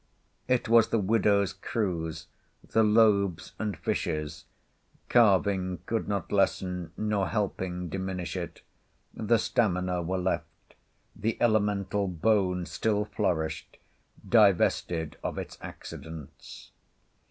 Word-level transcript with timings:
It 0.47 0.67
was 0.67 0.87
the 0.89 0.97
widow's 0.97 1.53
cruse—the 1.53 2.81
loaves 2.81 3.53
and 3.59 3.77
fishes; 3.77 4.45
carving 5.09 5.77
could 5.85 6.07
not 6.07 6.31
lessen 6.31 6.91
nor 6.97 7.27
helping 7.27 7.87
diminish 7.87 8.35
it—the 8.35 9.37
stamina 9.37 10.01
were 10.01 10.17
left—the 10.17 11.39
elemental 11.39 12.07
bone 12.07 12.65
still 12.65 13.05
flourished, 13.05 13.77
divested 14.27 15.17
of 15.23 15.37
its 15.37 15.59
accidents. 15.61 16.71